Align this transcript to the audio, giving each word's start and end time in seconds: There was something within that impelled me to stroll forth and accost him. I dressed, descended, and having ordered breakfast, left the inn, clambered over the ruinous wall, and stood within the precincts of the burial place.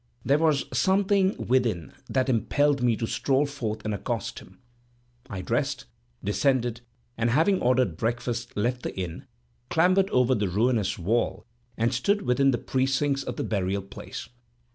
There 0.25 0.39
was 0.39 0.65
something 0.73 1.35
within 1.37 1.93
that 2.09 2.27
impelled 2.27 2.81
me 2.81 2.95
to 2.97 3.05
stroll 3.05 3.45
forth 3.45 3.85
and 3.85 3.93
accost 3.93 4.39
him. 4.39 4.57
I 5.29 5.43
dressed, 5.43 5.85
descended, 6.23 6.81
and 7.19 7.29
having 7.29 7.61
ordered 7.61 7.97
breakfast, 7.97 8.57
left 8.57 8.81
the 8.81 8.97
inn, 8.99 9.27
clambered 9.69 10.09
over 10.09 10.33
the 10.33 10.49
ruinous 10.49 10.97
wall, 10.97 11.45
and 11.77 11.93
stood 11.93 12.23
within 12.23 12.49
the 12.49 12.57
precincts 12.57 13.21
of 13.21 13.35
the 13.35 13.43
burial 13.43 13.83
place. 13.83 14.27